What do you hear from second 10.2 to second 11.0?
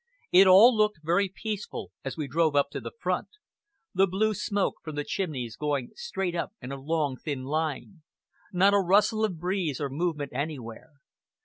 anywhere.